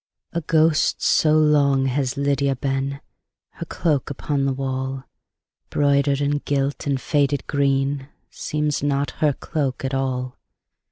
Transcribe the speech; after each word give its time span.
A 0.33 0.41
ghost 0.41 1.03
so 1.03 1.33
long 1.33 1.85
has 1.85 2.17
Lydia 2.17 2.55
been, 2.55 3.01
Her 3.51 3.65
cloak 3.67 4.09
upon 4.09 4.45
the 4.45 4.51
wall, 4.51 5.03
Broidered, 5.69 6.21
and 6.21 6.43
gilt, 6.43 6.87
and 6.87 6.99
faded 6.99 7.45
green, 7.45 8.07
Seems 8.31 8.81
not 8.81 9.11
her 9.21 9.33
cloak 9.33 9.85
at 9.85 9.93
all. 9.93 10.39